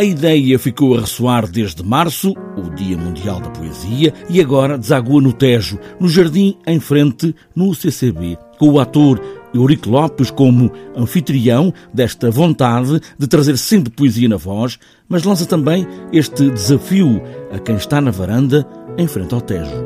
[0.00, 5.20] A ideia ficou a ressoar desde março, o Dia Mundial da Poesia, e agora desagua
[5.20, 9.20] no Tejo, no jardim em frente, no CCB, com o ator
[9.52, 15.86] Eurico Lopes como anfitrião desta vontade de trazer sempre poesia na voz, mas lança também
[16.10, 17.20] este desafio
[17.52, 19.84] a quem está na varanda em frente ao Tejo.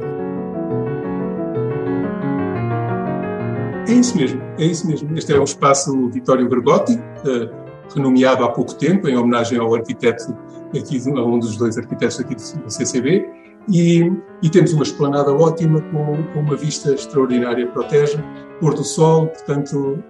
[3.88, 5.18] É isso mesmo, é isso mesmo.
[5.18, 7.63] Este é o espaço Vitório Bergotti, uh,
[7.94, 10.36] renomeado há pouco tempo, em homenagem ao arquiteto,
[10.76, 13.26] aqui, a um dos dois arquitetos aqui do CCB,
[13.68, 14.12] e,
[14.42, 18.22] e temos uma esplanada ótima com, com uma vista extraordinária para o Tejo,
[18.60, 20.02] pôr do sol, portanto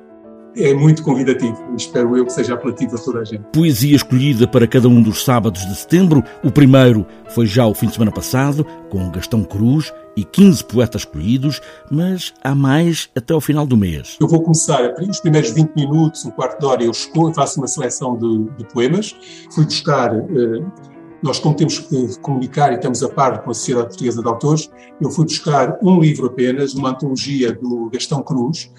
[0.57, 1.57] é muito convidativo.
[1.77, 3.43] Espero eu que seja apelativo a toda a gente.
[3.53, 6.23] Poesia escolhida para cada um dos sábados de setembro.
[6.43, 11.03] O primeiro foi já o fim de semana passado, com Gastão Cruz e 15 poetas
[11.03, 14.17] escolhidos, mas há mais até ao final do mês.
[14.21, 17.67] Eu vou começar, os primeiros 20 minutos, um quarto de hora, eu escolho, faço uma
[17.67, 19.15] seleção de, de poemas.
[19.53, 20.15] Fui buscar.
[20.15, 20.94] Uh,
[21.25, 24.71] nós, como temos que comunicar e estamos a par com a Sociedade Portuguesa de Autores,
[25.01, 28.71] eu fui buscar um livro apenas, uma antologia do Gastão Cruz,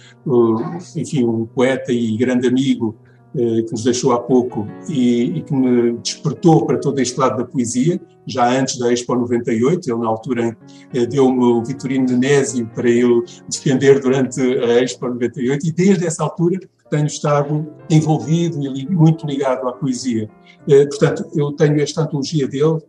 [0.96, 5.54] enfim, um poeta e grande amigo eh, que nos deixou há pouco e, e, que
[5.54, 9.92] me despertou para todo este lado da poesia, já antes da Expo 98.
[9.92, 10.58] Ele, na altura,
[10.94, 16.06] eh, deu-me o Vitorino de Nésio para eu defender durante a Expo 98 e desde
[16.06, 20.30] essa altura tenho estado envolvido e muito ligado à poesia.
[20.68, 22.80] Eh, portanto, eu tenho esta antologia dele,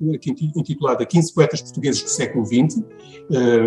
[0.55, 2.83] intitulada 15 Poetas Portugueses do Século XX.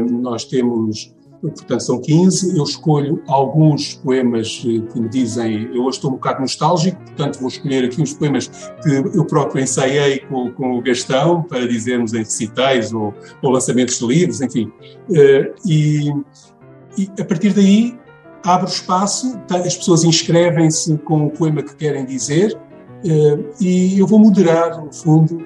[0.09, 2.57] Nós temos portanto são 15.
[2.57, 7.39] Eu escolho alguns poemas eh, que me dizem, eu hoje estou um bocado nostálgico, portanto
[7.39, 8.47] vou escolher aqui uns poemas
[8.81, 13.97] que eu próprio ensaiei com, com o Gastão, para dizermos em recitais ou, ou lançamentos
[13.97, 14.71] de livros, enfim.
[15.13, 16.09] Eh, e,
[16.97, 17.97] e a partir daí
[18.43, 22.57] abro espaço, tá, as pessoas inscrevem-se com o poema que querem dizer
[23.05, 25.45] eh, e eu vou moderar, no fundo,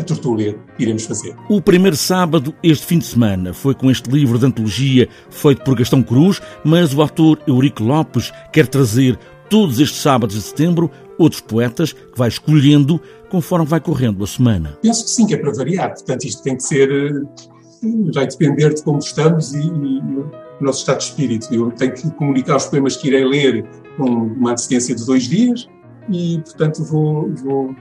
[0.00, 1.34] a tertúlia que iremos fazer.
[1.48, 5.76] O primeiro sábado, este fim de semana, foi com este livro de antologia feito por
[5.76, 11.40] Gastão Cruz, mas o ator Eurico Lopes quer trazer todos estes sábados de setembro outros
[11.40, 14.78] poetas que vai escolhendo conforme vai correndo a semana.
[14.80, 15.92] Penso que sim, que é para variar.
[15.94, 16.90] Portanto, isto tem que ser.
[16.90, 21.52] Eh, vai depender de como estamos e, e o nosso estado de espírito.
[21.52, 23.64] Eu tenho que comunicar os poemas que irei ler
[23.96, 25.68] com uma antecedência de dois dias
[26.10, 27.74] e, portanto, vou, vou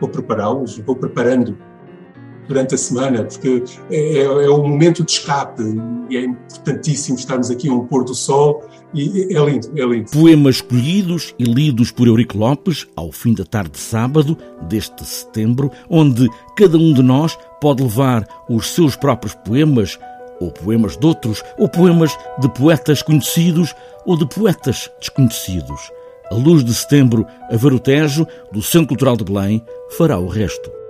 [0.00, 1.56] vou prepará-los, vou preparando
[2.48, 5.62] durante a semana, porque é, é, é um momento de escape
[6.10, 8.62] e é importantíssimo estarmos aqui a um pôr do sol
[8.92, 10.10] e é lindo, é lindo.
[10.10, 15.70] Poemas escolhidos e lidos por Eurico Lopes ao fim da tarde de sábado deste setembro,
[15.88, 19.98] onde cada um de nós pode levar os seus próprios poemas
[20.40, 23.74] ou poemas de outros, ou poemas de poetas conhecidos
[24.04, 25.90] ou de poetas desconhecidos.
[26.30, 30.26] A luz de setembro, a ver o Tejo, do Centro Cultural de Belém, fará o
[30.26, 30.83] resto.